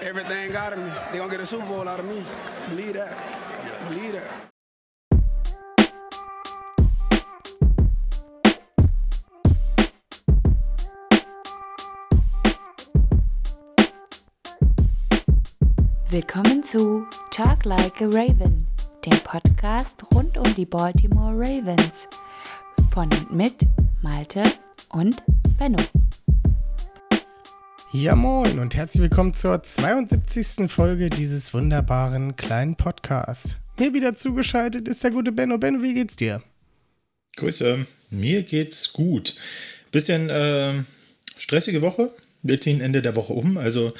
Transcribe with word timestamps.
Everything 0.00 0.54
out 0.54 0.72
of 0.72 0.78
me. 0.78 0.90
They 1.10 1.18
gonna 1.18 1.30
get 1.30 1.40
a 1.40 1.46
Super 1.46 1.66
Bowl 1.66 1.88
out 1.88 1.98
of 1.98 2.06
me. 2.06 2.24
Believe 2.68 2.94
that. 2.94 3.16
Believe 3.88 4.12
that. 4.12 4.30
Willkommen 16.08 16.62
zu 16.62 17.04
Talk 17.30 17.64
Like 17.64 18.00
a 18.00 18.06
Raven, 18.06 18.66
dem 19.04 19.18
Podcast 19.24 20.04
rund 20.14 20.38
um 20.38 20.54
die 20.54 20.64
Baltimore 20.64 21.34
Ravens. 21.36 22.06
Von 22.90 23.08
und 23.12 23.32
mit 23.32 23.66
Malte 24.08 24.44
und 24.90 25.16
Benno. 25.58 25.82
Ja, 27.92 28.14
moin 28.14 28.60
und 28.60 28.76
herzlich 28.76 29.02
willkommen 29.02 29.34
zur 29.34 29.64
72. 29.64 30.70
Folge 30.70 31.10
dieses 31.10 31.52
wunderbaren 31.52 32.36
kleinen 32.36 32.76
Podcasts. 32.76 33.56
Mir 33.78 33.94
wieder 33.94 34.14
zugeschaltet 34.14 34.86
ist 34.86 35.02
der 35.02 35.10
gute 35.10 35.32
Benno. 35.32 35.58
Benno, 35.58 35.82
wie 35.82 35.94
geht's 35.94 36.14
dir? 36.14 36.40
Grüße, 37.36 37.84
mir 38.10 38.44
geht's 38.44 38.92
gut. 38.92 39.34
Bisschen 39.90 40.30
äh, 40.30 40.84
stressige 41.36 41.82
Woche. 41.82 42.12
Wir 42.44 42.60
ziehen 42.60 42.80
Ende 42.80 43.02
der 43.02 43.16
Woche 43.16 43.32
um, 43.32 43.58
also 43.58 43.92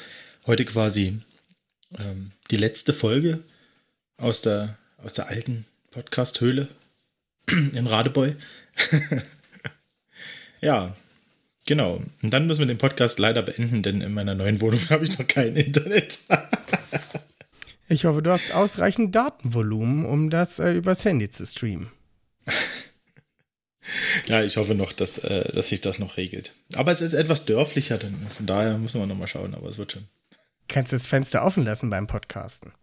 heute 0.45 0.63
quasi 0.63 1.19
ähm, 1.99 2.31
die 2.49 2.57
letzte 2.57 2.93
Folge 2.93 3.43
aus 4.15 4.41
der, 4.41 4.77
aus 5.03 5.11
der 5.15 5.27
alten 5.27 5.65
Podcast-Höhle 5.91 6.69
in 7.51 7.87
Radebeul. 7.87 8.37
ja, 10.61 10.95
genau. 11.65 12.01
Und 12.21 12.31
dann 12.31 12.47
müssen 12.47 12.59
wir 12.59 12.67
den 12.67 12.77
Podcast 12.77 13.19
leider 13.19 13.43
beenden, 13.43 13.83
denn 13.83 14.01
in 14.01 14.13
meiner 14.13 14.35
neuen 14.35 14.61
Wohnung 14.61 14.79
habe 14.89 15.03
ich 15.03 15.17
noch 15.17 15.27
kein 15.27 15.55
Internet. 15.55 16.19
ich 17.89 18.05
hoffe, 18.05 18.21
du 18.21 18.31
hast 18.31 18.53
ausreichend 18.53 19.15
Datenvolumen, 19.15 20.05
um 20.05 20.29
das 20.29 20.59
äh, 20.59 20.71
übers 20.71 21.05
Handy 21.05 21.29
zu 21.29 21.45
streamen. 21.45 21.91
ja, 24.25 24.43
ich 24.43 24.57
hoffe 24.57 24.75
noch, 24.75 24.93
dass, 24.93 25.19
äh, 25.19 25.51
dass 25.53 25.69
sich 25.69 25.81
das 25.81 25.99
noch 25.99 26.17
regelt. 26.17 26.53
Aber 26.75 26.91
es 26.91 27.01
ist 27.01 27.13
etwas 27.13 27.45
dörflicher, 27.45 27.97
denn 27.97 28.27
von 28.35 28.45
daher 28.45 28.77
müssen 28.77 28.99
wir 28.99 29.07
nochmal 29.07 29.27
schauen, 29.27 29.53
aber 29.55 29.69
es 29.69 29.77
wird 29.77 29.93
schon. 29.93 30.07
Kannst 30.67 30.91
du 30.91 30.97
das 30.97 31.07
Fenster 31.07 31.45
offen 31.45 31.63
lassen 31.63 31.89
beim 31.89 32.07
Podcasten? 32.07 32.73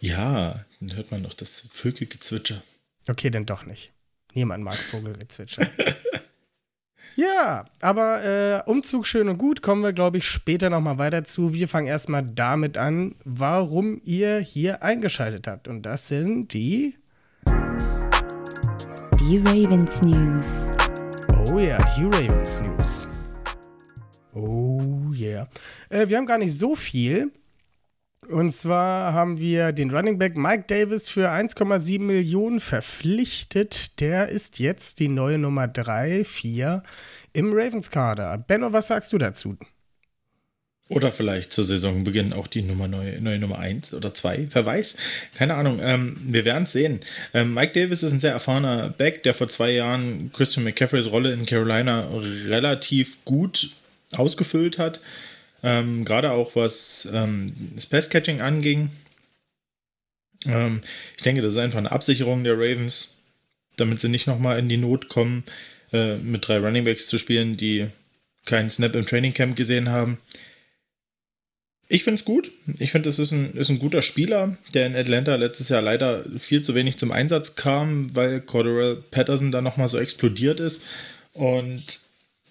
Ja, 0.00 0.64
dann 0.80 0.96
hört 0.96 1.10
man 1.10 1.22
noch 1.22 1.34
das 1.34 1.68
Vögelgezwitscher. 1.72 2.62
Okay, 3.08 3.30
dann 3.30 3.46
doch 3.46 3.66
nicht. 3.66 3.92
Niemand 4.34 4.62
mag 4.62 4.76
Vogelgezwitscher. 4.76 5.70
Ja, 7.16 7.64
aber 7.80 8.24
äh, 8.24 8.70
Umzug 8.70 9.06
schön 9.06 9.28
und 9.28 9.38
gut, 9.38 9.62
kommen 9.62 9.82
wir, 9.82 9.92
glaube 9.92 10.18
ich, 10.18 10.24
später 10.24 10.70
nochmal 10.70 10.98
weiter 10.98 11.24
zu. 11.24 11.52
Wir 11.54 11.68
fangen 11.68 11.86
erstmal 11.86 12.24
damit 12.24 12.78
an, 12.78 13.14
warum 13.24 14.00
ihr 14.04 14.38
hier 14.38 14.82
eingeschaltet 14.82 15.46
habt. 15.46 15.68
Und 15.68 15.82
das 15.82 16.08
sind 16.08 16.52
die. 16.52 16.96
Die 19.20 19.38
Ravens 19.38 20.00
News. 20.02 20.46
Oh 21.46 21.58
ja, 21.58 21.78
die 21.96 22.04
Ravens 22.04 22.60
News. 22.62 23.08
Oh 24.34 25.12
yeah. 25.12 25.48
Äh, 25.88 26.08
wir 26.08 26.16
haben 26.16 26.26
gar 26.26 26.38
nicht 26.38 26.56
so 26.56 26.74
viel. 26.74 27.32
Und 28.28 28.52
zwar 28.52 29.14
haben 29.14 29.38
wir 29.38 29.72
den 29.72 29.90
Running 29.90 30.18
Back 30.18 30.36
Mike 30.36 30.64
Davis 30.66 31.08
für 31.08 31.30
1,7 31.30 31.98
Millionen 32.00 32.60
verpflichtet. 32.60 33.98
Der 34.00 34.28
ist 34.28 34.58
jetzt 34.58 35.00
die 35.00 35.08
neue 35.08 35.38
Nummer 35.38 35.66
3, 35.66 36.26
4 36.26 36.82
im 37.32 37.52
Ravens-Kader. 37.54 38.36
Benno, 38.46 38.70
was 38.70 38.88
sagst 38.88 39.14
du 39.14 39.18
dazu? 39.18 39.56
Oder 40.90 41.10
vielleicht 41.10 41.54
zur 41.54 41.64
Saisonbeginn 41.64 42.34
auch 42.34 42.48
die 42.48 42.60
Nummer 42.60 42.86
neue, 42.86 43.18
neue 43.20 43.38
Nummer 43.38 43.58
1 43.58 43.94
oder 43.94 44.12
2, 44.12 44.48
wer 44.52 44.66
weiß. 44.66 44.96
Keine 45.36 45.54
Ahnung, 45.54 45.80
ähm, 45.82 46.18
wir 46.22 46.44
werden 46.44 46.64
es 46.64 46.72
sehen. 46.72 47.00
Ähm, 47.32 47.54
Mike 47.54 47.72
Davis 47.72 48.02
ist 48.02 48.12
ein 48.12 48.20
sehr 48.20 48.32
erfahrener 48.32 48.90
Back, 48.90 49.22
der 49.22 49.32
vor 49.32 49.48
zwei 49.48 49.70
Jahren 49.70 50.30
Christian 50.34 50.64
McCaffreys 50.64 51.10
Rolle 51.10 51.32
in 51.32 51.46
Carolina 51.46 52.08
relativ 52.46 53.24
gut 53.24 53.70
ausgefüllt 54.12 54.78
hat. 54.78 55.00
Ähm, 55.62 56.04
Gerade 56.04 56.32
auch 56.32 56.56
was 56.56 57.08
ähm, 57.12 57.52
das 57.74 57.86
Passcatching 57.86 58.40
anging. 58.40 58.90
Ähm, 60.46 60.82
ich 61.16 61.22
denke, 61.22 61.42
das 61.42 61.54
ist 61.54 61.58
einfach 61.58 61.78
eine 61.78 61.92
Absicherung 61.92 62.44
der 62.44 62.54
Ravens, 62.54 63.18
damit 63.76 64.00
sie 64.00 64.08
nicht 64.08 64.26
nochmal 64.26 64.58
in 64.58 64.68
die 64.68 64.76
Not 64.76 65.08
kommen, 65.08 65.44
äh, 65.92 66.16
mit 66.16 66.46
drei 66.46 66.58
Runningbacks 66.58 67.08
zu 67.08 67.18
spielen, 67.18 67.56
die 67.56 67.88
keinen 68.44 68.70
Snap 68.70 68.94
im 68.94 69.06
Training 69.06 69.34
Camp 69.34 69.56
gesehen 69.56 69.88
haben. 69.88 70.18
Ich 71.88 72.04
finde 72.04 72.20
es 72.20 72.24
gut. 72.24 72.50
Ich 72.78 72.92
finde, 72.92 73.08
es 73.08 73.18
ist 73.18 73.32
ein, 73.32 73.54
ist 73.54 73.70
ein 73.70 73.78
guter 73.78 74.02
Spieler, 74.02 74.58
der 74.74 74.86
in 74.86 74.94
Atlanta 74.94 75.34
letztes 75.36 75.70
Jahr 75.70 75.82
leider 75.82 76.24
viel 76.38 76.62
zu 76.62 76.74
wenig 76.74 76.98
zum 76.98 77.12
Einsatz 77.12 77.56
kam, 77.56 78.14
weil 78.14 78.40
Corderell 78.42 79.02
Patterson 79.10 79.52
da 79.52 79.62
nochmal 79.62 79.88
so 79.88 79.98
explodiert 79.98 80.60
ist. 80.60 80.84
Und 81.32 82.00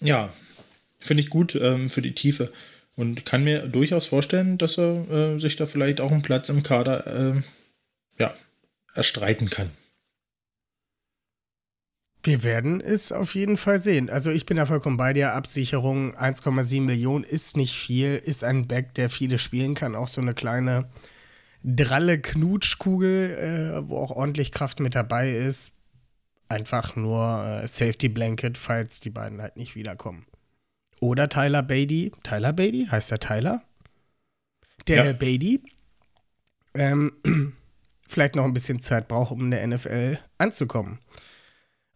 ja, 0.00 0.32
Finde 1.00 1.22
ich 1.22 1.30
gut 1.30 1.54
ähm, 1.54 1.90
für 1.90 2.02
die 2.02 2.14
Tiefe. 2.14 2.52
Und 2.98 3.24
kann 3.24 3.44
mir 3.44 3.68
durchaus 3.68 4.06
vorstellen, 4.06 4.58
dass 4.58 4.76
er 4.76 5.08
äh, 5.08 5.38
sich 5.38 5.54
da 5.54 5.66
vielleicht 5.66 6.00
auch 6.00 6.10
einen 6.10 6.22
Platz 6.22 6.48
im 6.48 6.64
Kader 6.64 7.06
äh, 7.06 7.42
ja, 8.18 8.34
erstreiten 8.92 9.50
kann. 9.50 9.70
Wir 12.24 12.42
werden 12.42 12.80
es 12.80 13.12
auf 13.12 13.36
jeden 13.36 13.56
Fall 13.56 13.78
sehen. 13.78 14.10
Also 14.10 14.32
ich 14.32 14.46
bin 14.46 14.56
da 14.56 14.66
vollkommen 14.66 14.96
bei 14.96 15.12
dir. 15.12 15.34
Absicherung 15.34 16.16
1,7 16.16 16.80
Millionen 16.80 17.22
ist 17.22 17.56
nicht 17.56 17.76
viel, 17.76 18.16
ist 18.16 18.42
ein 18.42 18.66
Back, 18.66 18.94
der 18.94 19.10
viele 19.10 19.38
spielen 19.38 19.76
kann. 19.76 19.94
Auch 19.94 20.08
so 20.08 20.20
eine 20.20 20.34
kleine 20.34 20.88
dralle 21.62 22.20
Knutschkugel, 22.20 23.30
äh, 23.30 23.88
wo 23.88 23.98
auch 23.98 24.10
ordentlich 24.10 24.50
Kraft 24.50 24.80
mit 24.80 24.96
dabei 24.96 25.30
ist. 25.34 25.74
Einfach 26.48 26.96
nur 26.96 27.44
äh, 27.62 27.68
Safety 27.68 28.08
Blanket, 28.08 28.58
falls 28.58 28.98
die 28.98 29.10
beiden 29.10 29.40
halt 29.40 29.56
nicht 29.56 29.76
wiederkommen. 29.76 30.26
Oder 31.00 31.28
Tyler 31.28 31.62
Beatty. 31.62 32.12
Tyler 32.22 32.52
Beatty? 32.52 32.86
Heißt 32.90 33.10
der 33.10 33.20
Tyler? 33.20 33.62
Der 34.86 34.96
ja. 34.96 35.02
Herr 35.04 35.14
Beatty. 35.14 35.62
Ähm, 36.74 37.12
vielleicht 38.08 38.34
noch 38.34 38.44
ein 38.44 38.54
bisschen 38.54 38.80
Zeit 38.80 39.08
braucht, 39.08 39.32
um 39.32 39.40
in 39.40 39.50
der 39.50 39.66
NFL 39.66 40.18
anzukommen. 40.38 40.98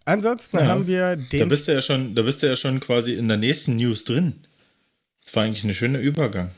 Ansonsten 0.04 0.58
ja, 0.58 0.66
haben 0.66 0.86
wir 0.86 1.16
den. 1.16 1.40
Da 1.40 1.46
bist 1.46 1.68
du 1.68 1.72
ja 1.72 1.82
schon, 1.82 2.14
da 2.14 2.22
bist 2.22 2.42
du 2.42 2.46
ja 2.46 2.56
schon 2.56 2.80
quasi 2.80 3.14
in 3.14 3.28
der 3.28 3.36
nächsten 3.36 3.76
News 3.76 4.04
drin. 4.04 4.40
Das 5.24 5.34
war 5.36 5.44
eigentlich 5.44 5.64
ein 5.64 5.74
schöner 5.74 6.00
Übergang. 6.00 6.50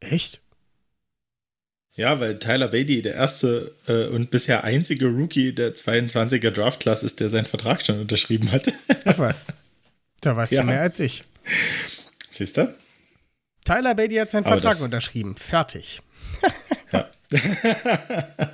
Echt? 0.00 0.40
Ja, 1.94 2.18
weil 2.18 2.38
Tyler 2.38 2.68
Beatty 2.68 3.02
der 3.02 3.14
erste 3.14 3.74
äh, 3.86 4.06
und 4.06 4.30
bisher 4.30 4.64
einzige 4.64 5.06
Rookie 5.06 5.54
der 5.54 5.74
22er 5.74 6.50
Draft-Class 6.50 7.02
ist, 7.02 7.20
der 7.20 7.28
seinen 7.28 7.46
Vertrag 7.46 7.84
schon 7.84 8.00
unterschrieben 8.00 8.50
hat. 8.52 8.72
Ach 9.04 9.18
was. 9.18 9.46
Da 10.22 10.36
weißt 10.36 10.52
ja. 10.52 10.60
du 10.60 10.66
mehr 10.66 10.82
als 10.82 11.00
ich. 11.00 11.24
Siehst 12.30 12.56
du? 12.56 12.74
Tyler 13.64 13.94
Beatty 13.94 14.16
hat 14.16 14.30
seinen 14.30 14.46
Aber 14.46 14.58
Vertrag 14.60 14.80
unterschrieben. 14.80 15.36
Fertig. 15.36 16.00
ja. 16.92 17.10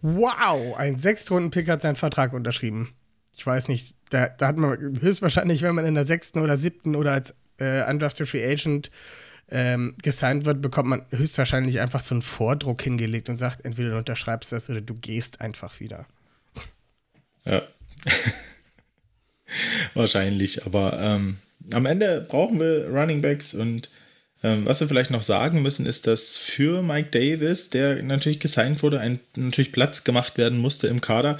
wow, 0.00 0.76
ein 0.76 0.98
Sechstrunden-Pick 0.98 1.68
hat 1.68 1.82
seinen 1.82 1.96
Vertrag 1.96 2.32
unterschrieben. 2.32 2.94
Ich 3.36 3.46
weiß 3.46 3.68
nicht, 3.68 3.94
da, 4.10 4.28
da, 4.28 4.48
hat 4.48 4.56
man 4.56 4.78
höchstwahrscheinlich, 5.00 5.62
wenn 5.62 5.74
man 5.74 5.84
in 5.84 5.94
der 5.94 6.06
sechsten 6.06 6.38
oder 6.38 6.56
siebten 6.56 6.96
oder 6.96 7.12
als 7.12 7.34
äh, 7.58 7.88
Undrafted 7.90 8.28
Free 8.28 8.50
Agent 8.50 8.90
ähm, 9.50 9.94
gesigned 10.02 10.44
wird, 10.44 10.62
bekommt 10.62 10.88
man 10.88 11.04
höchstwahrscheinlich 11.10 11.80
einfach 11.80 12.00
so 12.00 12.14
einen 12.14 12.22
Vordruck 12.22 12.82
hingelegt 12.82 13.28
und 13.28 13.36
sagt, 13.36 13.64
entweder 13.64 13.90
du 13.90 13.98
unterschreibst 13.98 14.52
das 14.52 14.70
oder 14.70 14.80
du 14.80 14.94
gehst 14.94 15.40
einfach 15.40 15.80
wieder. 15.80 16.06
Ja. 17.44 17.62
Wahrscheinlich, 19.94 20.66
aber 20.66 20.98
ähm, 21.00 21.38
am 21.72 21.86
Ende 21.86 22.24
brauchen 22.28 22.60
wir 22.60 22.88
Running 22.88 23.22
Backs 23.22 23.54
und 23.54 23.90
ähm, 24.42 24.66
was 24.66 24.80
wir 24.80 24.88
vielleicht 24.88 25.10
noch 25.10 25.22
sagen 25.22 25.62
müssen, 25.62 25.86
ist, 25.86 26.06
dass 26.06 26.36
für 26.36 26.82
Mike 26.82 27.08
Davis, 27.10 27.70
der 27.70 28.02
natürlich 28.02 28.40
gesigned 28.40 28.82
wurde, 28.82 29.00
ein 29.00 29.20
natürlich 29.36 29.72
Platz 29.72 30.04
gemacht 30.04 30.38
werden 30.38 30.58
musste 30.58 30.88
im 30.88 31.00
Kader 31.00 31.38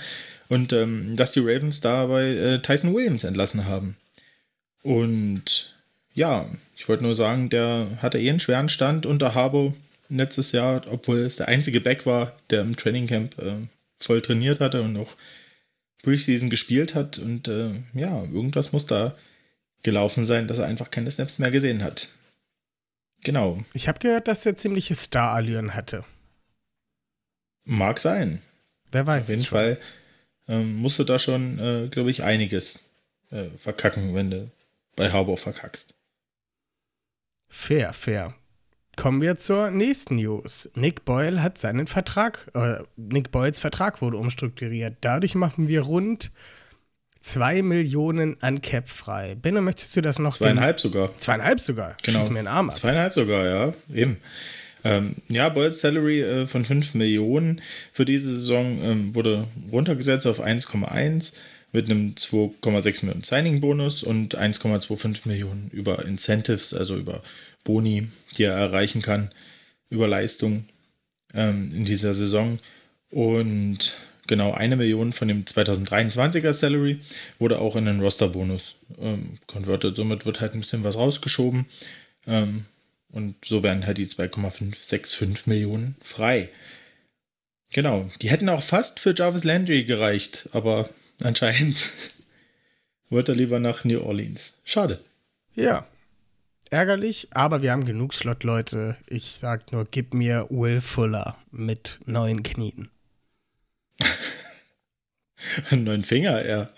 und 0.49 0.73
ähm, 0.73 1.17
dass 1.17 1.32
die 1.32 1.40
Ravens 1.40 1.81
dabei 1.81 2.34
äh, 2.34 2.62
Tyson 2.62 2.94
Williams 2.94 3.25
entlassen 3.25 3.67
haben. 3.67 3.96
Und 4.82 5.75
ja, 6.14 6.49
ich 6.76 6.88
wollte 6.88 7.02
nur 7.02 7.14
sagen, 7.14 7.50
der 7.50 7.87
hatte 8.00 8.19
eh 8.19 8.31
einen 8.31 8.40
schweren 8.40 8.69
Stand 8.69 9.05
unter 9.05 9.34
Harbo 9.34 9.75
letztes 10.08 10.52
Jahr, 10.52 10.82
obwohl 10.90 11.19
es 11.19 11.37
der 11.37 11.49
einzige 11.49 11.81
Back 11.81 12.06
war, 12.06 12.37
der 12.50 12.62
im 12.62 12.76
Trainingcamp 12.76 13.38
äh, 13.38 13.55
voll 13.99 14.23
trainiert 14.23 14.61
hatte 14.61 14.82
und 14.82 14.96
auch 14.96 15.17
Preseason 16.02 16.50
gespielt 16.50 16.94
hat. 16.94 17.19
Und 17.19 17.49
äh, 17.49 17.70
ja, 17.94 18.23
irgendwas 18.23 18.73
muss 18.73 18.87
da 18.87 19.17
gelaufen 19.87 20.27
sein, 20.27 20.49
dass 20.49 20.59
er 20.59 20.67
einfach 20.67 20.91
keine 20.91 21.11
Snaps 21.11 21.38
mehr 21.38 21.50
gesehen 21.50 21.83
hat. 21.83 22.09
Genau. 23.23 23.65
Ich 23.73 23.88
habe 23.88 24.00
gehört, 24.00 24.29
dass 24.29 24.44
er 24.44 24.56
ziemliche 24.56 24.94
Star-Allüren 24.94 25.75
hatte. 25.75 26.05
Mag 27.65 27.99
sein. 28.00 28.43
Wer 28.91 29.06
weiß. 29.06 29.25
Auf 29.25 29.31
jeden 29.31 29.44
Fall 29.44 29.79
ähm, 30.49 30.75
musste 30.75 31.05
da 31.05 31.19
schon, 31.19 31.59
äh, 31.59 31.88
glaube 31.88 32.11
ich, 32.11 32.25
einiges 32.25 32.91
äh, 33.31 33.49
verkacken, 33.59 34.15
wenn 34.15 34.31
du 34.31 34.50
bei 34.97 35.11
Harbour 35.11 35.38
verkackst. 35.38 35.94
Fair, 37.49 37.93
fair. 37.93 38.35
Kommen 38.97 39.21
wir 39.21 39.37
zur 39.37 39.71
nächsten 39.71 40.17
News. 40.17 40.69
Nick 40.75 41.05
Boyle 41.05 41.43
hat 41.43 41.59
seinen 41.59 41.87
Vertrag, 41.87 42.50
äh, 42.55 42.79
Nick 42.97 43.31
Boyles 43.31 43.61
Vertrag 43.61 44.03
wurde 44.03 44.17
umstrukturiert. 44.17 44.97
Dadurch 45.00 45.35
machen 45.35 45.69
wir 45.69 45.83
rund 45.83 46.33
2 47.26 47.62
Millionen 47.62 48.37
an 48.40 48.61
Cap 48.61 48.88
frei. 48.88 49.34
Benno, 49.34 49.61
möchtest 49.61 49.96
du 49.96 50.00
das 50.00 50.20
noch? 50.20 50.37
Zweieinhalb 50.37 50.78
sogar. 50.78 51.17
Zweieinhalb 51.19 51.58
sogar. 51.58 51.96
Genau. 52.02 52.20
Schieß 52.20 52.31
mir 52.31 52.38
den 52.38 52.46
Arm 52.46 52.70
ab. 52.70 52.76
Zweieinhalb 52.76 53.14
sogar, 53.14 53.44
ja, 53.44 53.75
eben. 53.93 54.19
Ähm, 54.84 55.17
ja, 55.28 55.49
Boyles 55.49 55.81
Salary 55.81 56.23
äh, 56.23 56.46
von 56.46 56.64
5 56.64 56.94
Millionen 56.94 57.61
für 57.93 58.05
diese 58.05 58.32
Saison 58.32 58.78
ähm, 58.81 59.14
wurde 59.17 59.49
runtergesetzt 59.73 60.28
auf 60.28 60.40
1,1 60.40 61.34
mit 61.73 61.87
einem 61.87 62.14
2,6 62.14 63.05
Millionen 63.05 63.25
Signing-Bonus 63.25 64.05
und 64.05 64.38
1,25 64.38 65.26
Millionen 65.26 65.69
über 65.73 66.05
Incentives, 66.05 66.75
also 66.75 66.96
über 66.96 67.23
Boni, 67.64 68.06
die 68.38 68.44
er 68.44 68.55
erreichen 68.55 69.02
kann, 69.02 69.32
über 69.90 70.06
Leistung 70.06 70.67
ähm, 71.34 71.73
in 71.75 71.84
dieser 71.84 72.14
Saison. 72.14 72.61
Und 73.11 73.96
genau 74.26 74.52
eine 74.52 74.76
Million 74.76 75.12
von 75.12 75.28
dem 75.28 75.44
2023er 75.44 76.52
Salary 76.52 77.00
wurde 77.38 77.58
auch 77.58 77.76
in 77.76 77.87
den 77.87 78.00
Roster-Bonus 78.00 78.76
ähm, 78.99 79.38
converted. 79.46 79.96
Somit 79.96 80.26
wird 80.26 80.40
halt 80.40 80.55
ein 80.55 80.61
bisschen 80.61 80.84
was 80.84 80.96
rausgeschoben. 80.96 81.67
Ähm, 82.26 82.67
und 83.11 83.44
so 83.44 83.62
werden 83.62 83.87
halt 83.87 83.99
die 83.99 84.08
2,565 84.08 85.46
Millionen 85.46 85.96
frei. 86.02 86.50
Genau, 87.73 88.11
die 88.20 88.31
hätten 88.31 88.49
auch 88.49 88.62
fast 88.62 89.00
für 89.00 89.14
Jarvis 89.14 89.44
Landry 89.44 89.84
gereicht, 89.84 90.49
aber 90.52 90.88
anscheinend 91.23 91.76
wollte 93.11 93.32
er 93.32 93.37
lieber 93.37 93.58
nach 93.58 93.84
New 93.84 94.00
Orleans. 94.00 94.58
Schade. 94.64 95.00
Ja. 95.55 95.87
Ärgerlich, 96.69 97.28
aber 97.31 97.62
wir 97.62 97.70
haben 97.70 97.84
genug 97.84 98.12
Slot-Leute. 98.12 98.96
Ich 99.06 99.37
sag 99.37 99.70
nur, 99.73 99.84
gib 99.84 100.14
mir 100.14 100.49
Will 100.50 100.81
Fuller 100.81 101.37
mit 101.52 102.00
neuen 102.06 102.43
Knien. 102.43 102.90
Einen 105.71 105.85
neuen 105.85 106.05
Finger, 106.05 106.45
ja. 106.47 106.69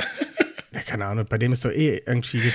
Ja, 0.73 0.81
keine 0.83 1.07
Ahnung, 1.07 1.27
bei 1.29 1.39
dem 1.39 1.53
ist 1.53 1.65
doch 1.65 1.71
eh 1.71 2.03
irgendwie 2.07 2.53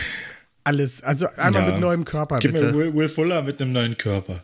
alles, 0.64 1.04
also 1.04 1.28
einmal 1.36 1.64
Ja. 1.64 1.72
mit 1.72 1.80
neuem 1.80 2.06
Körper, 2.06 2.40
Gib 2.40 2.54
bitte. 2.54 2.72
mir 2.72 2.78
Will, 2.78 2.94
Will 2.94 3.10
Fuller 3.10 3.42
mit 3.42 3.62
einem 3.62 3.72
neuen 3.74 3.98
Körper. 3.98 4.44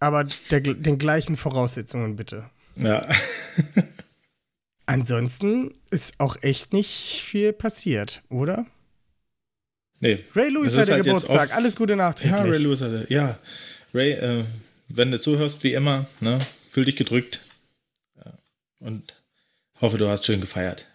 aber 0.00 0.24
der, 0.50 0.60
den 0.60 0.98
gleichen 0.98 1.36
Voraussetzungen, 1.36 2.16
bitte. 2.16 2.50
Ja. 2.76 3.08
Ansonsten 4.86 5.72
ist 5.90 6.14
auch 6.18 6.36
echt 6.42 6.72
nicht 6.72 7.22
viel 7.22 7.52
passiert, 7.52 8.22
oder? 8.28 8.66
Nee. 10.00 10.22
Ray 10.34 10.50
Lewis 10.50 10.76
hatte 10.76 10.92
halt 10.92 11.04
Geburtstag, 11.04 11.54
alles 11.54 11.76
Gute 11.76 11.92
Ja, 11.94 11.96
nachträglich. 11.96 12.40
Ray 12.52 12.58
Lewis 12.58 12.82
hatte. 12.82 13.06
Ja. 13.08 13.38
Ray, 13.94 14.12
äh, 14.12 14.44
wenn 14.88 15.10
du 15.10 15.18
zuhörst, 15.18 15.62
wie 15.64 15.72
immer, 15.72 16.06
ne, 16.20 16.38
fühl 16.68 16.84
dich 16.84 16.96
gedrückt. 16.96 17.40
Ja. 18.16 18.32
Und 18.80 19.22
hoffe, 19.80 19.96
du 19.96 20.08
hast 20.08 20.26
schön 20.26 20.42
gefeiert. 20.42 20.86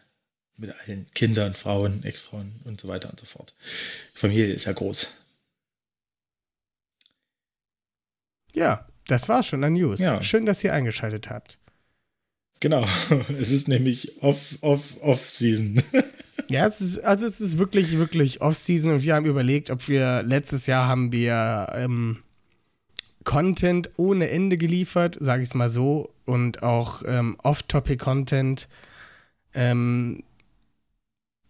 Mit 0.59 0.71
allen 0.71 1.07
Kindern, 1.15 1.53
Frauen, 1.53 2.03
Ex-Frauen 2.03 2.59
und 2.65 2.81
so 2.81 2.87
weiter 2.87 3.09
und 3.09 3.19
so 3.19 3.25
fort. 3.25 3.55
Die 4.15 4.19
Familie 4.19 4.53
ist 4.53 4.65
ja 4.65 4.73
groß. 4.73 5.13
ja, 8.53 8.85
das 9.07 9.29
war 9.29 9.41
schon 9.41 9.63
an 9.63 9.73
News. 9.73 9.99
Ja. 9.99 10.21
Schön, 10.21 10.45
dass 10.45 10.63
ihr 10.63 10.73
eingeschaltet 10.73 11.29
habt. 11.29 11.57
Genau. 12.59 12.85
Es 13.39 13.51
ist 13.51 13.67
nämlich 13.67 14.21
off, 14.21 14.57
off, 14.61 14.97
off 15.01 15.29
Season. 15.29 15.81
Ja, 16.47 16.65
es 16.65 16.81
ist, 16.81 16.99
also 17.03 17.27
es 17.27 17.41
ist 17.41 17.59
wirklich, 17.59 17.97
wirklich 17.97 18.41
Off-Season 18.41 18.93
und 18.93 19.03
wir 19.03 19.13
haben 19.13 19.27
überlegt, 19.27 19.69
ob 19.69 19.87
wir, 19.87 20.23
letztes 20.23 20.65
Jahr 20.65 20.87
haben 20.87 21.11
wir 21.11 21.67
ähm, 21.75 22.23
Content 23.23 23.91
ohne 23.97 24.29
Ende 24.29 24.57
geliefert, 24.57 25.17
sage 25.19 25.43
ich 25.43 25.49
es 25.49 25.53
mal 25.53 25.69
so, 25.69 26.11
und 26.25 26.63
auch 26.63 27.03
ähm, 27.05 27.37
Off-Topic-Content. 27.43 28.67
Ähm, 29.53 30.23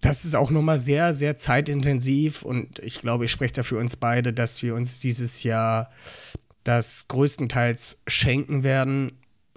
das 0.02 0.24
ist 0.24 0.36
auch 0.36 0.52
nochmal 0.52 0.80
sehr, 0.80 1.14
sehr 1.14 1.38
zeitintensiv 1.38 2.44
und 2.44 2.80
ich 2.80 3.02
glaube, 3.02 3.26
ich 3.26 3.32
spreche 3.32 3.54
da 3.54 3.64
für 3.64 3.78
uns 3.78 3.96
beide, 3.96 4.32
dass 4.32 4.64
wir 4.64 4.76
uns 4.76 5.00
dieses 5.00 5.44
Jahr 5.44 5.90
das 6.64 7.08
größtenteils 7.08 8.02
schenken 8.08 8.64
werden. 8.64 9.12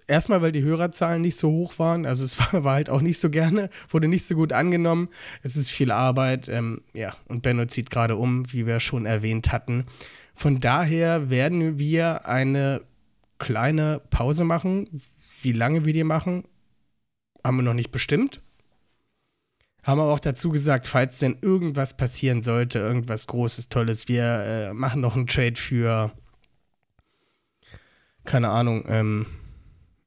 Erstmal, 0.08 0.42
weil 0.42 0.52
die 0.52 0.62
Hörerzahlen 0.62 1.22
nicht 1.22 1.36
so 1.36 1.50
hoch 1.50 1.78
waren. 1.78 2.06
Also 2.06 2.24
es 2.24 2.38
war, 2.52 2.64
war 2.64 2.74
halt 2.74 2.90
auch 2.90 3.00
nicht 3.00 3.18
so 3.18 3.30
gerne, 3.30 3.70
wurde 3.88 4.08
nicht 4.08 4.24
so 4.24 4.34
gut 4.34 4.52
angenommen. 4.52 5.08
Es 5.42 5.56
ist 5.56 5.70
viel 5.70 5.92
Arbeit. 5.92 6.48
Ähm, 6.48 6.82
ja, 6.92 7.14
und 7.28 7.42
Benno 7.42 7.66
zieht 7.66 7.90
gerade 7.90 8.16
um, 8.16 8.50
wie 8.52 8.66
wir 8.66 8.80
schon 8.80 9.06
erwähnt 9.06 9.52
hatten. 9.52 9.84
Von 10.34 10.60
daher 10.60 11.30
werden 11.30 11.78
wir 11.78 12.26
eine 12.26 12.82
kleine 13.38 14.00
Pause 14.10 14.44
machen. 14.44 14.88
Wie 15.40 15.52
lange 15.52 15.84
wir 15.84 15.92
die 15.92 16.04
machen, 16.04 16.44
haben 17.44 17.56
wir 17.56 17.62
noch 17.62 17.74
nicht 17.74 17.92
bestimmt. 17.92 18.40
Haben 19.82 20.00
aber 20.00 20.12
auch 20.12 20.20
dazu 20.20 20.50
gesagt, 20.50 20.87
falls 20.87 21.19
denn 21.19 21.38
irgendwas 21.43 21.96
passieren 21.96 22.43
sollte, 22.43 22.79
irgendwas 22.79 23.26
Großes, 23.26 23.69
Tolles, 23.69 24.06
wir 24.06 24.25
äh, 24.25 24.73
machen 24.73 25.00
noch 25.00 25.17
einen 25.17 25.26
Trade 25.26 25.56
für, 25.56 26.12
keine 28.25 28.50
Ahnung, 28.50 28.84
ähm, 28.88 29.26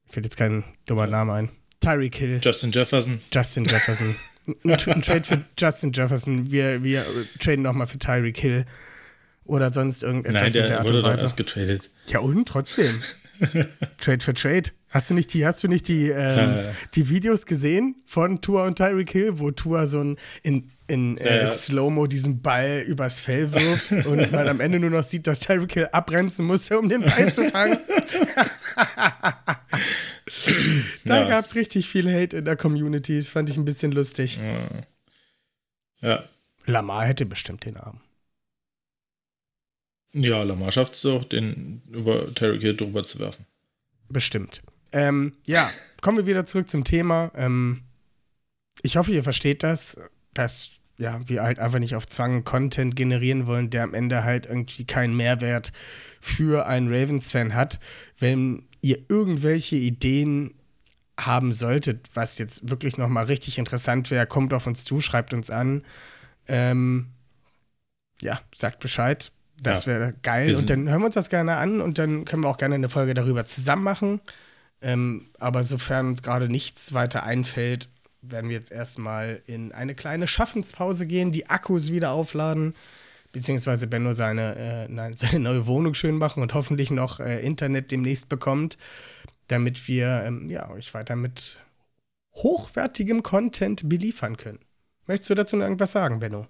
fällt 0.06 0.24
jetzt 0.24 0.38
kein 0.38 0.64
dummer 0.86 1.06
Name 1.06 1.32
ein. 1.34 1.50
Tyreek 1.80 2.16
Hill, 2.16 2.40
Justin 2.42 2.72
Jefferson. 2.72 3.20
Justin 3.32 3.64
Jefferson. 3.66 4.16
ein, 4.64 5.02
Trade 5.02 5.24
für 5.24 5.44
Justin 5.58 5.92
Jefferson. 5.92 6.50
Wir, 6.50 6.82
wir 6.82 7.04
traden 7.38 7.62
nochmal 7.62 7.86
für 7.86 7.98
Tyreek 7.98 8.38
Hill. 8.38 8.64
Oder 9.44 9.72
sonst 9.72 10.02
irgendetwas 10.02 10.42
Nein, 10.42 10.46
in 10.46 10.52
der 10.54 10.66
der 10.68 10.84
wurde 10.84 11.02
doch 11.02 11.10
erst 11.10 11.36
getradet. 11.36 11.90
Ja, 12.08 12.20
und 12.20 12.46
trotzdem. 12.48 13.00
Trade 13.98 14.24
für 14.24 14.34
Trade. 14.34 14.70
Hast 14.96 15.10
du 15.10 15.14
nicht 15.14 15.34
die, 15.34 15.44
hast 15.44 15.62
du 15.62 15.68
nicht 15.68 15.88
die, 15.88 16.08
ähm, 16.08 16.64
ja. 16.64 16.72
die 16.94 17.08
Videos 17.10 17.44
gesehen 17.44 17.96
von 18.06 18.40
Tua 18.40 18.66
und 18.66 18.76
Tyreek 18.78 19.10
Hill, 19.10 19.38
wo 19.38 19.50
Tua 19.50 19.86
so 19.86 20.00
ein 20.02 20.16
in, 20.42 20.70
in 20.86 21.18
äh, 21.18 21.42
Ja. 21.44 21.50
Slow-Mo 21.50 22.06
diesen 22.06 22.40
Ball 22.40 22.82
übers 22.86 23.20
Fell 23.20 23.52
wirft 23.52 23.92
und 24.06 24.32
man 24.32 24.48
am 24.48 24.60
Ende 24.60 24.78
nur 24.80 24.88
noch 24.88 25.04
sieht, 25.04 25.26
dass 25.26 25.40
Tyreek 25.40 25.74
Hill 25.74 25.88
abbremsen 25.92 26.46
musste, 26.46 26.78
um 26.78 26.88
den 26.88 27.02
Ball 27.02 27.30
zu 27.34 27.50
fangen? 27.50 27.78
da 31.04 31.20
Ja. 31.20 31.28
gab 31.28 31.44
es 31.44 31.54
richtig 31.54 31.88
viel 31.88 32.10
Hate 32.12 32.38
in 32.38 32.44
der 32.46 32.56
Community. 32.56 33.18
Das 33.18 33.28
fand 33.28 33.50
ich 33.50 33.56
ein 33.58 33.64
bisschen 33.66 33.92
lustig. 33.92 34.40
Ja. 36.00 36.24
Lamar 36.64 37.04
hätte 37.06 37.26
bestimmt 37.26 37.64
den 37.66 37.76
Arm. 37.76 38.00
Ja, 40.14 40.42
Lamar 40.42 40.72
schafft 40.72 40.94
es 40.94 41.02
doch, 41.02 41.24
den 41.24 41.82
über 41.90 42.32
Terry 42.34 42.60
Hill 42.60 42.76
drüber 42.76 43.04
zu 43.04 43.18
werfen. 43.18 43.44
Bestimmt. 44.08 44.62
Ähm, 44.96 45.34
ja, 45.46 45.70
kommen 46.00 46.16
wir 46.16 46.26
wieder 46.26 46.46
zurück 46.46 46.70
zum 46.70 46.84
Thema. 46.84 47.30
Ähm, 47.34 47.82
ich 48.80 48.96
hoffe, 48.96 49.12
ihr 49.12 49.22
versteht 49.22 49.62
das, 49.62 50.00
dass 50.32 50.70
ja, 50.98 51.20
wir 51.28 51.42
halt 51.42 51.58
einfach 51.58 51.78
nicht 51.78 51.94
auf 51.94 52.06
Zwang 52.06 52.44
Content 52.44 52.96
generieren 52.96 53.46
wollen, 53.46 53.68
der 53.68 53.82
am 53.82 53.92
Ende 53.92 54.24
halt 54.24 54.46
irgendwie 54.46 54.86
keinen 54.86 55.14
Mehrwert 55.14 55.72
für 56.20 56.66
einen 56.66 56.88
Ravens-Fan 56.88 57.54
hat. 57.54 57.78
Wenn 58.18 58.64
ihr 58.80 58.98
irgendwelche 59.08 59.76
Ideen 59.76 60.54
haben 61.18 61.52
solltet, 61.52 62.08
was 62.14 62.38
jetzt 62.38 62.70
wirklich 62.70 62.96
nochmal 62.96 63.26
richtig 63.26 63.58
interessant 63.58 64.10
wäre, 64.10 64.26
kommt 64.26 64.54
auf 64.54 64.66
uns 64.66 64.84
zu, 64.84 65.02
schreibt 65.02 65.34
uns 65.34 65.50
an. 65.50 65.82
Ähm, 66.48 67.08
ja, 68.22 68.40
sagt 68.54 68.80
Bescheid. 68.80 69.30
Das 69.60 69.84
Ja. 69.84 69.92
wäre 69.92 70.14
geil. 70.22 70.54
Und 70.56 70.70
dann 70.70 70.88
hören 70.88 71.00
wir 71.00 71.06
uns 71.06 71.14
das 71.14 71.28
gerne 71.28 71.56
an 71.56 71.80
und 71.80 71.98
dann 71.98 72.24
können 72.24 72.42
wir 72.42 72.48
auch 72.48 72.58
gerne 72.58 72.74
eine 72.74 72.88
Folge 72.88 73.14
darüber 73.14 73.44
zusammen 73.44 73.82
machen. 73.82 74.20
Ähm, 74.82 75.30
aber 75.38 75.64
sofern 75.64 76.08
uns 76.08 76.22
gerade 76.22 76.48
nichts 76.48 76.92
weiter 76.92 77.22
einfällt, 77.22 77.88
werden 78.22 78.50
wir 78.50 78.56
jetzt 78.56 78.72
erstmal 78.72 79.42
in 79.46 79.72
eine 79.72 79.94
kleine 79.94 80.26
Schaffenspause 80.26 81.06
gehen, 81.06 81.32
die 81.32 81.48
Akkus 81.48 81.90
wieder 81.90 82.10
aufladen, 82.12 82.74
beziehungsweise 83.32 83.86
Benno 83.86 84.12
seine, 84.12 84.56
äh, 84.56 84.88
nein, 84.88 85.14
seine 85.16 85.40
neue 85.40 85.66
Wohnung 85.66 85.94
schön 85.94 86.16
machen 86.16 86.42
und 86.42 86.54
hoffentlich 86.54 86.90
noch 86.90 87.20
äh, 87.20 87.40
Internet 87.44 87.90
demnächst 87.90 88.28
bekommt, 88.28 88.76
damit 89.48 89.88
wir 89.88 90.22
ähm, 90.24 90.50
ja, 90.50 90.70
euch 90.70 90.92
weiter 90.94 91.16
mit 91.16 91.60
hochwertigem 92.34 93.22
Content 93.22 93.88
beliefern 93.88 94.36
können. 94.36 94.58
Möchtest 95.06 95.30
du 95.30 95.34
dazu 95.34 95.56
noch 95.56 95.64
irgendwas 95.64 95.92
sagen, 95.92 96.20
Benno? 96.20 96.46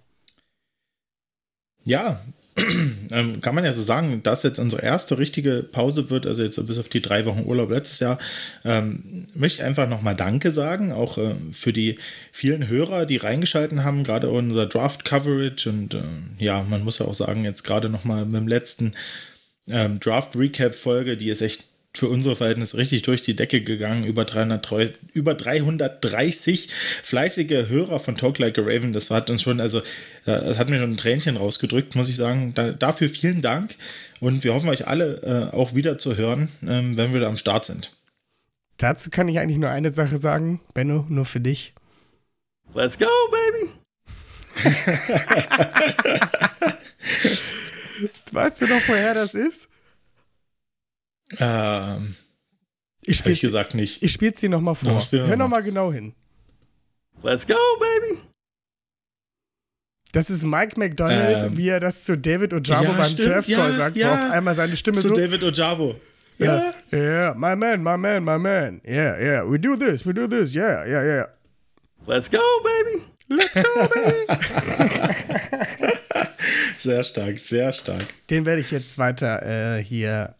Ja, 1.84 2.20
ähm, 3.10 3.40
kann 3.40 3.54
man 3.54 3.64
ja 3.64 3.72
so 3.72 3.82
sagen, 3.82 4.22
dass 4.22 4.42
jetzt 4.42 4.58
unsere 4.58 4.82
erste 4.82 5.18
richtige 5.18 5.62
Pause 5.62 6.08
wird, 6.08 6.26
also 6.26 6.42
jetzt 6.42 6.64
bis 6.66 6.78
auf 6.78 6.88
die 6.88 7.02
drei 7.02 7.26
Wochen 7.26 7.44
Urlaub 7.44 7.70
letztes 7.70 8.00
Jahr, 8.00 8.18
ähm, 8.64 9.26
möchte 9.34 9.60
ich 9.60 9.66
einfach 9.66 9.88
nochmal 9.88 10.16
Danke 10.16 10.50
sagen, 10.50 10.90
auch 10.90 11.18
äh, 11.18 11.34
für 11.52 11.72
die 11.72 11.98
vielen 12.32 12.68
Hörer, 12.68 13.04
die 13.04 13.18
reingeschalten 13.18 13.84
haben, 13.84 14.04
gerade 14.04 14.30
unser 14.30 14.66
Draft-Coverage 14.66 15.68
und 15.68 15.94
äh, 15.94 16.02
ja, 16.38 16.62
man 16.62 16.82
muss 16.82 16.98
ja 16.98 17.06
auch 17.06 17.14
sagen, 17.14 17.44
jetzt 17.44 17.62
gerade 17.62 17.90
nochmal 17.90 18.24
mit 18.24 18.40
dem 18.40 18.48
letzten 18.48 18.92
ähm, 19.68 20.00
Draft-Recap-Folge, 20.00 21.16
die 21.16 21.28
ist 21.28 21.42
echt 21.42 21.66
für 21.96 22.08
unsere 22.08 22.36
Verhältnisse 22.36 22.76
richtig 22.76 23.02
durch 23.02 23.22
die 23.22 23.34
Decke 23.34 23.62
gegangen. 23.62 24.04
Über, 24.04 24.24
300, 24.24 24.68
über 25.12 25.34
330 25.34 26.68
fleißige 27.02 27.68
Hörer 27.68 28.00
von 28.00 28.14
Talk 28.14 28.38
Like 28.38 28.58
a 28.58 28.62
Raven. 28.62 28.92
Das 28.92 29.10
hat 29.10 29.30
uns 29.30 29.42
schon, 29.42 29.60
also, 29.60 29.80
das 30.24 30.58
hat 30.58 30.68
mir 30.68 30.78
schon 30.78 30.92
ein 30.92 30.96
Tränchen 30.96 31.36
rausgedrückt, 31.36 31.94
muss 31.94 32.08
ich 32.08 32.16
sagen. 32.16 32.52
Da, 32.54 32.72
dafür 32.72 33.08
vielen 33.08 33.42
Dank. 33.42 33.74
Und 34.20 34.44
wir 34.44 34.54
hoffen 34.54 34.68
euch 34.68 34.86
alle 34.86 35.50
äh, 35.52 35.54
auch 35.54 35.74
wieder 35.74 35.98
zu 35.98 36.16
hören, 36.16 36.48
ähm, 36.66 36.96
wenn 36.96 37.12
wir 37.12 37.20
da 37.20 37.28
am 37.28 37.36
Start 37.36 37.64
sind. 37.64 37.92
Dazu 38.78 39.10
kann 39.10 39.28
ich 39.28 39.38
eigentlich 39.38 39.58
nur 39.58 39.70
eine 39.70 39.92
Sache 39.92 40.18
sagen, 40.18 40.60
Benno, 40.74 41.06
nur 41.08 41.24
für 41.24 41.40
dich. 41.40 41.74
Let's 42.74 42.98
go, 42.98 43.06
baby! 43.30 43.70
weißt 48.32 48.62
du 48.62 48.66
noch, 48.66 48.80
woher 48.86 49.14
das 49.14 49.34
ist? 49.34 49.68
Ähm, 51.38 52.14
ich 53.02 53.18
spiele 53.18 53.36
gesagt 53.36 53.74
nicht. 53.74 54.02
Ich 54.02 54.12
spiele 54.12 54.36
sie 54.36 54.48
nochmal 54.48 54.74
vor. 54.74 54.92
No, 54.92 55.26
Hör 55.26 55.36
nochmal 55.36 55.62
genau 55.62 55.92
hin. 55.92 56.14
Let's 57.22 57.46
go, 57.46 57.54
baby! 57.78 58.18
Das 60.12 60.30
ist 60.30 60.44
Mike 60.44 60.78
McDonald, 60.78 61.42
ähm, 61.42 61.56
wie 61.56 61.68
er 61.68 61.80
das 61.80 62.04
zu 62.04 62.16
David 62.16 62.54
Ojabo 62.54 62.84
ja, 62.84 62.92
beim 62.92 63.16
Draft 63.16 63.48
Call 63.48 63.70
ja, 63.70 63.76
sagt, 63.76 63.96
ja. 63.96 64.14
auf 64.14 64.32
einmal 64.32 64.54
seine 64.54 64.76
Stimme 64.76 64.98
zu 64.98 65.08
so. 65.08 65.14
Zu 65.14 65.20
David 65.20 65.42
Ojabo. 65.42 65.96
Ja. 66.38 66.72
Yeah, 66.92 66.92
yeah, 66.92 67.34
my 67.34 67.56
man, 67.56 67.82
my 67.82 67.96
man, 67.96 68.24
my 68.24 68.38
man. 68.38 68.80
Yeah, 68.86 69.18
yeah, 69.18 69.50
we 69.50 69.58
do 69.58 69.76
this, 69.76 70.06
we 70.06 70.12
do 70.12 70.28
this, 70.28 70.54
yeah, 70.54 70.86
yeah, 70.86 71.04
yeah. 71.04 71.26
Let's 72.06 72.30
go, 72.30 72.38
baby. 72.62 73.02
Let's 73.28 73.54
go, 73.54 73.88
baby. 73.88 74.26
sehr 76.78 77.02
stark, 77.02 77.38
sehr 77.38 77.72
stark. 77.72 78.04
Den 78.30 78.44
werde 78.44 78.60
ich 78.60 78.70
jetzt 78.70 78.98
weiter 78.98 79.78
äh, 79.78 79.82
hier 79.82 80.36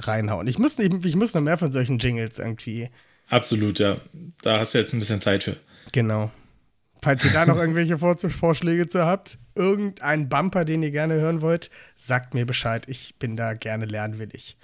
reinhauen. 0.00 0.46
Ich 0.46 0.58
muss, 0.58 0.78
ich, 0.78 0.92
ich 1.04 1.16
muss 1.16 1.34
noch 1.34 1.40
mehr 1.40 1.58
von 1.58 1.72
solchen 1.72 1.98
Jingles 1.98 2.38
irgendwie. 2.38 2.88
Absolut, 3.28 3.78
ja. 3.78 3.98
Da 4.42 4.60
hast 4.60 4.74
du 4.74 4.78
jetzt 4.78 4.92
ein 4.92 5.00
bisschen 5.00 5.20
Zeit 5.20 5.44
für. 5.44 5.56
Genau. 5.92 6.30
Falls 7.02 7.24
ihr 7.24 7.32
da 7.32 7.46
noch 7.46 7.56
irgendwelche 7.58 7.98
Vorschläge 7.98 8.88
zu 8.88 9.04
habt, 9.04 9.38
irgendeinen 9.54 10.28
Bumper, 10.28 10.64
den 10.64 10.82
ihr 10.82 10.90
gerne 10.90 11.14
hören 11.14 11.40
wollt, 11.40 11.70
sagt 11.96 12.34
mir 12.34 12.46
Bescheid. 12.46 12.84
Ich 12.88 13.18
bin 13.18 13.36
da 13.36 13.54
gerne 13.54 13.84
lernwillig. 13.84 14.56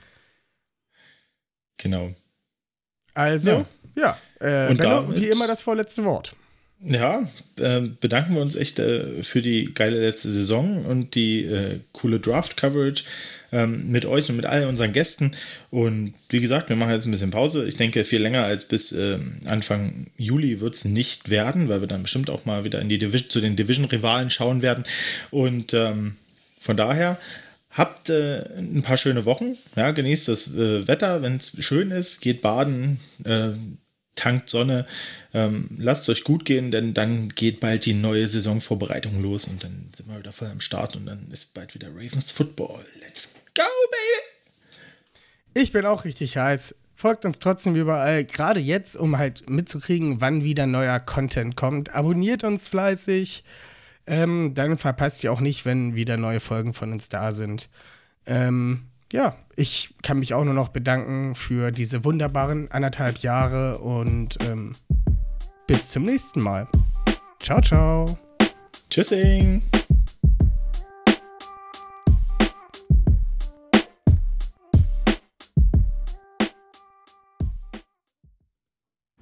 Genau. 1.76 2.14
Also, 3.14 3.66
ja, 3.96 4.18
ja 4.40 4.66
äh, 4.66 4.70
und 4.70 4.78
Benno, 4.78 5.14
wie 5.14 5.28
immer 5.28 5.46
das 5.46 5.62
vorletzte 5.62 6.04
Wort. 6.04 6.36
Ja, 6.86 7.26
äh, 7.58 7.80
bedanken 7.80 8.34
wir 8.34 8.42
uns 8.42 8.56
echt 8.56 8.78
äh, 8.78 9.22
für 9.22 9.40
die 9.40 9.72
geile 9.72 10.00
letzte 10.00 10.30
Saison 10.30 10.84
und 10.84 11.14
die 11.14 11.44
äh, 11.44 11.80
coole 11.92 12.20
Draft-Coverage 12.20 13.04
ähm, 13.52 13.90
mit 13.90 14.04
euch 14.04 14.28
und 14.28 14.36
mit 14.36 14.44
all 14.44 14.66
unseren 14.66 14.92
Gästen. 14.92 15.32
Und 15.70 16.12
wie 16.28 16.40
gesagt, 16.40 16.68
wir 16.68 16.76
machen 16.76 16.92
jetzt 16.92 17.06
ein 17.06 17.10
bisschen 17.10 17.30
Pause. 17.30 17.66
Ich 17.66 17.76
denke, 17.76 18.04
viel 18.04 18.20
länger 18.20 18.44
als 18.44 18.66
bis 18.66 18.92
ähm, 18.92 19.38
Anfang 19.46 20.08
Juli 20.18 20.60
wird 20.60 20.74
es 20.74 20.84
nicht 20.84 21.30
werden, 21.30 21.70
weil 21.70 21.80
wir 21.80 21.88
dann 21.88 22.02
bestimmt 22.02 22.28
auch 22.28 22.44
mal 22.44 22.64
wieder 22.64 22.82
in 22.82 22.90
die 22.90 22.98
Division, 22.98 23.30
zu 23.30 23.40
den 23.40 23.56
Division-Rivalen 23.56 24.28
schauen 24.28 24.60
werden. 24.60 24.84
Und 25.30 25.72
ähm, 25.72 26.16
von 26.60 26.76
daher 26.76 27.18
Habt 27.74 28.08
äh, 28.08 28.44
ein 28.56 28.82
paar 28.82 28.96
schöne 28.96 29.24
Wochen, 29.24 29.56
ja, 29.74 29.90
genießt 29.90 30.28
das 30.28 30.54
äh, 30.54 30.86
Wetter, 30.86 31.22
wenn 31.22 31.38
es 31.38 31.56
schön 31.58 31.90
ist, 31.90 32.20
geht 32.20 32.40
baden, 32.40 33.00
äh, 33.24 33.48
tankt 34.14 34.48
Sonne, 34.48 34.86
ähm, 35.32 35.68
lasst 35.76 36.08
euch 36.08 36.24
gut 36.24 36.44
gehen, 36.44 36.70
denn 36.70 36.94
dann 36.94 37.28
geht 37.30 37.60
bald 37.60 37.84
die 37.84 37.94
neue 37.94 38.26
Saisonvorbereitung 38.26 39.20
los 39.20 39.46
und 39.46 39.64
dann 39.64 39.90
sind 39.94 40.08
wir 40.08 40.18
wieder 40.18 40.32
voll 40.32 40.48
am 40.48 40.60
Start 40.60 40.96
und 40.96 41.06
dann 41.06 41.28
ist 41.32 41.54
bald 41.54 41.74
wieder 41.74 41.88
Ravens 41.88 42.30
Football. 42.30 42.84
Let's 43.00 43.34
go, 43.54 43.62
baby! 43.90 45.62
Ich 45.62 45.72
bin 45.72 45.86
auch 45.86 46.04
richtig 46.04 46.36
heiß. 46.36 46.74
Folgt 46.96 47.24
uns 47.24 47.40
trotzdem 47.40 47.74
überall, 47.74 48.24
gerade 48.24 48.60
jetzt, 48.60 48.96
um 48.96 49.18
halt 49.18 49.48
mitzukriegen, 49.50 50.20
wann 50.20 50.44
wieder 50.44 50.66
neuer 50.66 51.00
Content 51.00 51.56
kommt. 51.56 51.94
Abonniert 51.94 52.44
uns 52.44 52.68
fleißig. 52.68 53.44
Ähm, 54.06 54.52
dann 54.54 54.78
verpasst 54.78 55.24
ihr 55.24 55.32
auch 55.32 55.40
nicht, 55.40 55.64
wenn 55.64 55.94
wieder 55.94 56.16
neue 56.16 56.40
Folgen 56.40 56.74
von 56.74 56.92
uns 56.92 57.08
da 57.08 57.32
sind. 57.32 57.68
Ähm, 58.26 58.86
ja, 59.14 59.36
ich 59.54 59.94
kann 60.02 60.18
mich 60.18 60.34
auch 60.34 60.42
nur 60.42 60.54
noch 60.54 60.70
bedanken 60.70 61.36
für 61.36 61.70
diese 61.70 62.04
wunderbaren 62.04 62.68
anderthalb 62.72 63.18
Jahre 63.18 63.78
und 63.78 64.36
ähm, 64.42 64.72
bis 65.68 65.90
zum 65.90 66.02
nächsten 66.02 66.40
Mal. 66.40 66.66
Ciao, 67.38 67.60
ciao. 67.60 68.18
Tschüssing. 68.90 69.62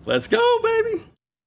Let's 0.06 0.28
go, 0.28 0.38
baby. 0.62 1.02